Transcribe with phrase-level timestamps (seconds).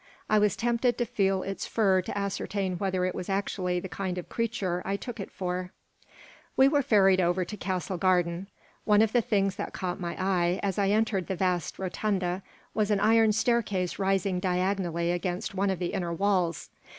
[0.31, 4.17] I was tempted to feel its fur to ascertain whether it was actually the kind
[4.17, 5.73] of creature I took it for
[6.57, 8.47] We were ferried over to Castle Garden.
[8.83, 12.41] One of the things that caught my eye as I entered the vast rotunda
[12.73, 16.71] was an iron staircase rising diagonally against one of the inner walls.